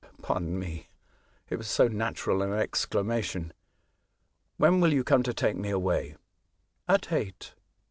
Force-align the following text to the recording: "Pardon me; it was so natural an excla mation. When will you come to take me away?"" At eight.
"Pardon 0.23 0.57
me; 0.57 0.87
it 1.51 1.57
was 1.57 1.67
so 1.67 1.87
natural 1.87 2.41
an 2.41 2.49
excla 2.49 3.05
mation. 3.05 3.51
When 4.57 4.81
will 4.81 4.91
you 4.91 5.03
come 5.03 5.21
to 5.21 5.31
take 5.31 5.55
me 5.55 5.69
away?"" 5.69 6.15
At 6.89 7.11
eight. 7.11 7.53